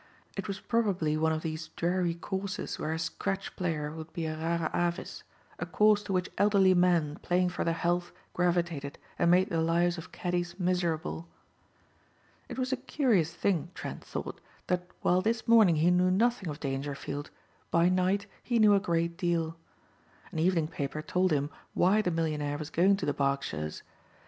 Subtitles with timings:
[0.35, 4.35] It was probably one of these dreary courses where a scratch player would be a
[4.35, 5.21] rara avis,
[5.59, 9.99] a course to which elderly men, playing for their health, gravitated and made the lives
[9.99, 11.27] of caddies miserable.
[12.49, 16.59] It was a curious thing, Trent thought, that while this morning he knew nothing of
[16.59, 17.29] Dangerfield,
[17.69, 19.55] by night he knew a great deal.
[20.31, 23.83] An evening paper told him why the millionaire was going to the Berkshires.